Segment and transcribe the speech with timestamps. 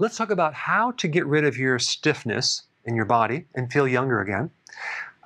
[0.00, 3.88] Let's talk about how to get rid of your stiffness in your body and feel
[3.88, 4.48] younger again.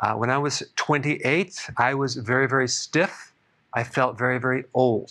[0.01, 3.35] Uh, when I was 28, I was very, very stiff.
[3.75, 5.11] I felt very, very old.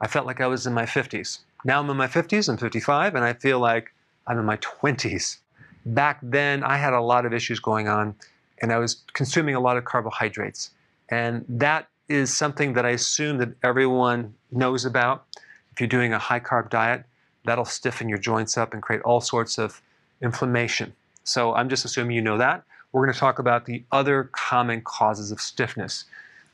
[0.00, 1.40] I felt like I was in my 50s.
[1.64, 3.92] Now I'm in my 50s, I'm 55, and I feel like
[4.28, 5.38] I'm in my 20s.
[5.84, 8.14] Back then, I had a lot of issues going on,
[8.60, 10.70] and I was consuming a lot of carbohydrates.
[11.08, 15.24] And that is something that I assume that everyone knows about.
[15.72, 17.04] If you're doing a high carb diet,
[17.44, 19.80] that'll stiffen your joints up and create all sorts of
[20.20, 20.92] inflammation.
[21.24, 22.62] So I'm just assuming you know that.
[22.92, 26.04] We're going to talk about the other common causes of stiffness.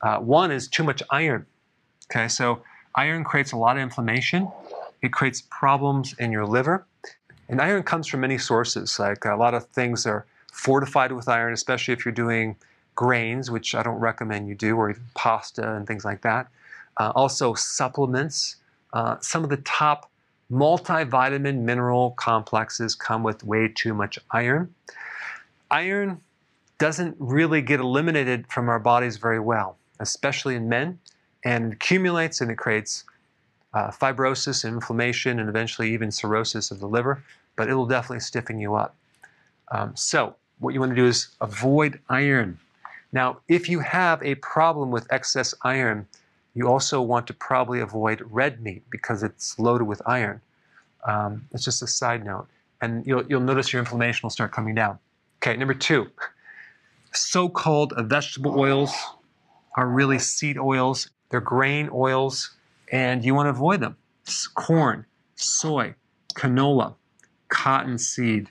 [0.03, 1.47] Uh, one is too much iron.
[2.10, 2.62] Okay, so
[2.94, 4.48] iron creates a lot of inflammation.
[5.03, 6.87] It creates problems in your liver.
[7.48, 8.98] And iron comes from many sources.
[8.98, 12.56] Like a lot of things are fortified with iron, especially if you're doing
[12.94, 16.48] grains, which I don't recommend you do, or even pasta and things like that.
[16.97, 18.56] Uh, also, supplements.
[18.93, 20.10] Uh, some of the top
[20.50, 24.75] multivitamin mineral complexes come with way too much iron.
[25.70, 26.20] Iron
[26.78, 30.98] doesn't really get eliminated from our bodies very well, especially in men,
[31.44, 33.04] and accumulates and it creates
[33.75, 37.22] uh, fibrosis, inflammation, and eventually even cirrhosis of the liver,
[37.56, 38.97] but it'll definitely stiffen you up.
[39.70, 42.59] Um, so, what you want to do is avoid iron.
[43.12, 46.06] Now, if you have a problem with excess iron,
[46.59, 50.41] you also want to probably avoid red meat because it's loaded with iron.
[51.07, 52.49] Um, it's just a side note.
[52.81, 54.99] And you'll, you'll notice your inflammation will start coming down.
[55.41, 56.09] Okay, number two,
[57.13, 58.93] so called vegetable oils
[59.77, 62.57] are really seed oils, they're grain oils,
[62.91, 63.97] and you want to avoid them.
[64.57, 65.95] Corn, soy,
[66.35, 66.97] canola,
[67.51, 68.49] cottonseed.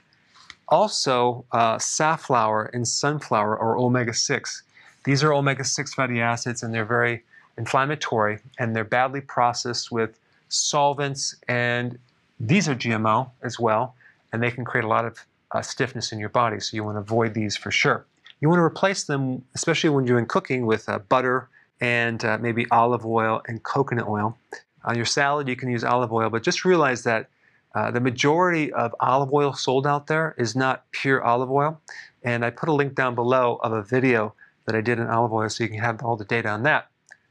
[0.68, 4.62] Also, uh, safflower and sunflower are omega 6.
[5.04, 7.22] These are omega 6 fatty acids, and they're very
[7.58, 11.98] inflammatory and they're badly processed with solvents, and
[12.40, 13.94] these are GMO as well,
[14.32, 15.18] and they can create a lot of
[15.52, 18.06] uh, stiffness in your body, so you want to avoid these for sure.
[18.40, 21.48] You want to replace them, especially when you're in cooking, with uh, butter
[21.80, 24.36] and uh, maybe olive oil and coconut oil.
[24.84, 27.28] On your salad, you can use olive oil, but just realize that
[27.74, 31.80] uh, the majority of olive oil sold out there is not pure olive oil.
[32.22, 34.34] And I put a link down below of a video
[34.66, 36.88] that I did in olive oil so you can have all the data on that.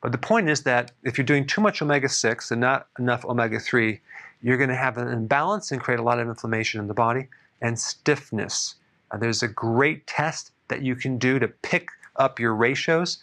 [0.08, 3.26] But the point is that if you're doing too much omega 6 and not enough
[3.26, 4.00] omega 3,
[4.42, 7.28] you're going to have an imbalance and create a lot of inflammation in the body
[7.62, 8.76] and stiffness.
[9.12, 13.18] Uh, there's a great test that you can do to pick up your ratios,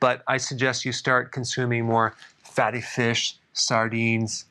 [0.00, 4.46] but I suggest you start consuming more fatty fish, sardines,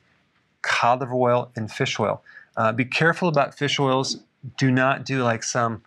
[0.62, 2.22] cod liver oil, and fish oil.
[2.56, 4.20] Uh, be careful about fish oils.
[4.56, 5.82] Do not do like some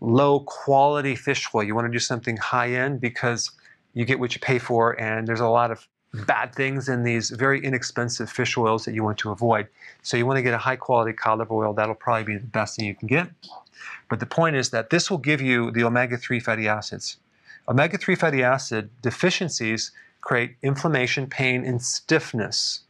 [0.00, 1.62] low quality fish oil.
[1.62, 3.52] You want to do something high end because
[3.94, 5.86] you get what you pay for, and there's a lot of
[6.26, 9.68] bad things in these very inexpensive fish oils that you want to avoid.
[10.02, 11.72] So you want to get a high quality cod oil.
[11.72, 13.28] That'll probably be the best thing you can get.
[14.08, 17.18] But the point is that this will give you the omega 3 fatty acids.
[17.68, 22.80] Omega 3 fatty acid deficiencies create inflammation, pain, and stiffness.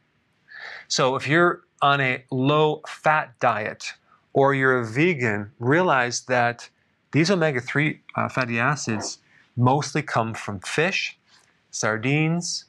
[0.89, 3.93] So if you're on a low fat diet
[4.33, 6.69] or you're a vegan, realize that
[7.13, 9.19] these omega 3 uh, fatty acids
[9.57, 11.19] mostly come from fish,
[11.71, 12.67] sardines.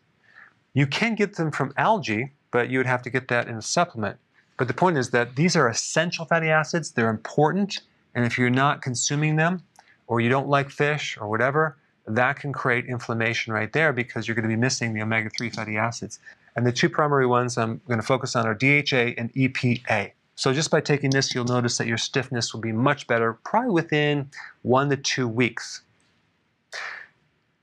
[0.73, 3.61] You can get them from algae, but you would have to get that in a
[3.61, 4.17] supplement.
[4.57, 7.81] But the point is that these are essential fatty acids, they're important,
[8.13, 9.63] and if you're not consuming them,
[10.07, 14.35] or you don't like fish, or whatever, that can create inflammation right there because you're
[14.35, 16.19] going to be missing the omega 3 fatty acids.
[16.55, 20.11] And the two primary ones I'm going to focus on are DHA and EPA.
[20.35, 23.71] So just by taking this, you'll notice that your stiffness will be much better, probably
[23.71, 24.29] within
[24.63, 25.81] one to two weeks.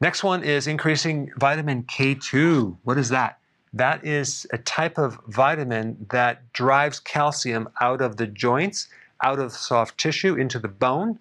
[0.00, 2.76] Next one is increasing vitamin K2.
[2.84, 3.38] What is that?
[3.72, 8.88] That is a type of vitamin that drives calcium out of the joints,
[9.22, 11.18] out of soft tissue into the bone,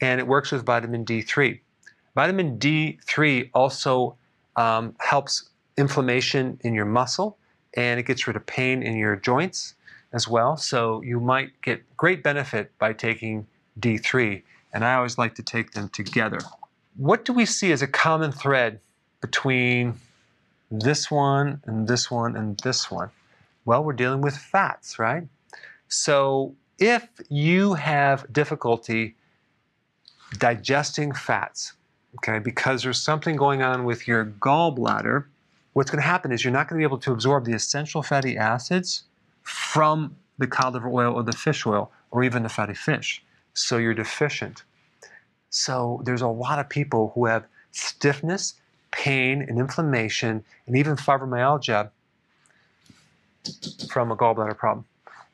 [0.00, 1.60] and it works with vitamin D3.
[2.14, 4.16] Vitamin D3 also
[4.56, 7.38] um, helps inflammation in your muscle
[7.76, 9.74] and it gets rid of pain in your joints
[10.12, 10.56] as well.
[10.56, 13.46] So you might get great benefit by taking
[13.78, 14.42] D3,
[14.72, 16.38] and I always like to take them together.
[16.96, 18.80] What do we see as a common thread
[19.20, 20.00] between
[20.70, 23.10] this one and this one and this one?
[23.66, 25.24] Well, we're dealing with fats, right?
[25.88, 29.14] So if you have difficulty
[30.38, 31.74] digesting fats,
[32.16, 35.24] okay, because there's something going on with your gallbladder,
[35.74, 38.02] what's going to happen is you're not going to be able to absorb the essential
[38.02, 39.04] fatty acids
[39.42, 43.22] from the cod liver oil or the fish oil or even the fatty fish.
[43.52, 44.62] So you're deficient.
[45.50, 48.54] So there's a lot of people who have stiffness,
[48.90, 51.90] pain, and inflammation, and even fibromyalgia
[53.88, 54.84] from a gallbladder problem.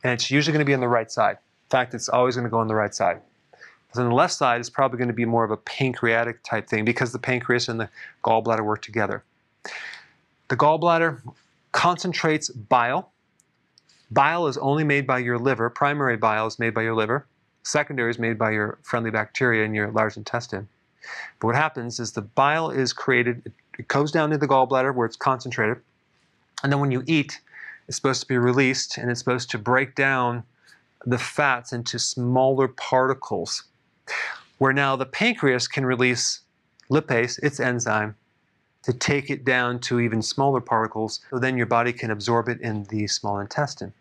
[0.04, 1.36] And it's usually going to be on the right side.
[1.36, 3.20] In fact, it's always going to go on the right side.
[3.86, 6.66] Because on the left side, it's probably going to be more of a pancreatic type
[6.66, 7.88] thing because the pancreas and the
[8.24, 9.22] gallbladder work together.
[10.48, 11.20] The gallbladder
[11.72, 13.10] concentrates bile.
[14.10, 15.70] Bile is only made by your liver.
[15.70, 17.26] Primary bile is made by your liver.
[17.62, 20.68] Secondary is made by your friendly bacteria in your large intestine.
[21.40, 25.06] But what happens is the bile is created, it goes down to the gallbladder where
[25.06, 25.78] it's concentrated.
[26.62, 27.40] And then when you eat,
[27.88, 30.44] it's supposed to be released and it's supposed to break down
[31.04, 33.64] the fats into smaller particles.
[34.58, 36.40] Where now the pancreas can release
[36.90, 38.14] lipase, its enzyme,
[38.82, 42.60] to take it down to even smaller particles, so then your body can absorb it
[42.60, 43.92] in the small intestine.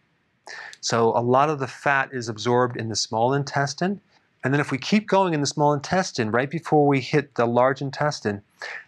[0.80, 4.02] So a lot of the fat is absorbed in the small intestine.
[4.44, 7.46] And then if we keep going in the small intestine, right before we hit the
[7.46, 8.42] large intestine,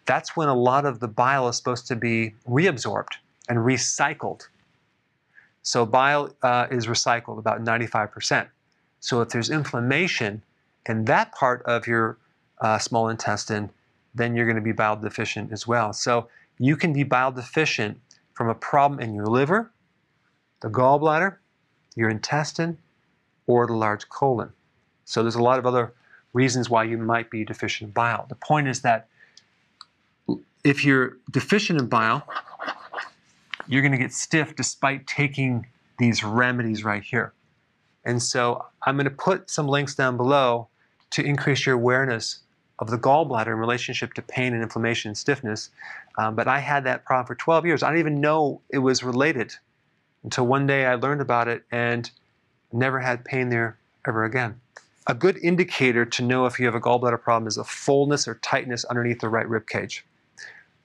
[0.06, 3.14] that's when a lot of the bile is supposed to be reabsorbed
[3.48, 4.48] and recycled.
[5.62, 8.48] So bile uh, is recycled about 95%.
[9.00, 10.42] So if there's inflammation
[10.88, 12.18] in that part of your
[12.60, 13.70] uh, small intestine,
[14.16, 15.94] then you're going to be bile deficient as well.
[15.94, 18.00] So you can be bile deficient
[18.34, 19.72] from a problem in your liver,
[20.62, 21.38] the gallbladder,
[21.96, 22.78] your intestine,
[23.48, 24.52] or the large colon.
[25.06, 25.94] So there's a lot of other
[26.34, 28.26] reasons why you might be deficient in bile.
[28.30, 29.08] The point is that
[30.64, 32.28] if you're deficient in bile,
[33.68, 35.68] you're going to get stiff despite taking
[36.00, 37.34] these remedies right here.
[38.06, 40.68] And so I'm going to put some links down below
[41.12, 42.40] to increase your awareness
[42.80, 45.70] of the gallbladder in relationship to pain and inflammation and stiffness.
[46.18, 47.84] Um, but I had that problem for 12 years.
[47.84, 49.54] I didn't even know it was related
[50.24, 52.10] until one day I learned about it and
[52.72, 53.78] never had pain there
[54.08, 54.60] ever again.
[55.08, 58.36] A good indicator to know if you have a gallbladder problem is a fullness or
[58.36, 60.06] tightness underneath the right rib cage.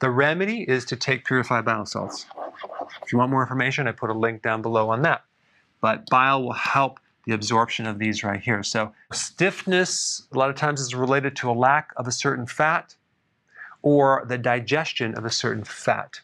[0.00, 2.26] The remedy is to take purified bile salts.
[3.02, 5.24] If you want more information, I put a link down below on that.
[5.80, 8.62] But bile will help the absorption of these right here.
[8.62, 12.94] So stiffness a lot of times is related to a lack of a certain fat
[13.82, 16.20] or the digestion of a certain fat.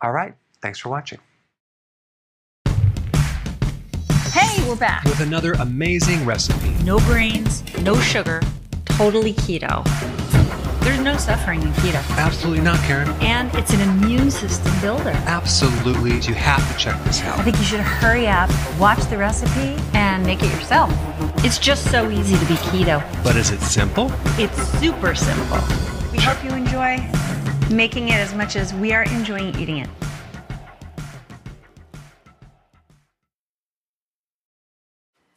[0.00, 1.18] All right, thanks for watching.
[4.74, 5.04] We're back.
[5.04, 6.70] With another amazing recipe.
[6.84, 8.42] No grains, no sugar,
[8.86, 9.84] totally keto.
[10.80, 12.02] There's no suffering in keto.
[12.18, 13.08] Absolutely not, Karen.
[13.20, 15.10] And it's an immune system builder.
[15.26, 16.18] Absolutely.
[16.18, 17.38] You have to check this out.
[17.38, 20.92] I think you should hurry up, watch the recipe, and make it yourself.
[21.44, 23.00] It's just so easy to be keto.
[23.22, 24.10] But is it simple?
[24.38, 25.60] It's super simple.
[26.12, 26.98] We hope you enjoy
[27.70, 29.88] making it as much as we are enjoying eating it.